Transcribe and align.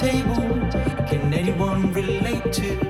table. 0.00 0.48
Can 1.08 1.34
anyone 1.34 1.92
relate 1.92 2.50
to? 2.54 2.89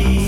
Thank 0.00 0.27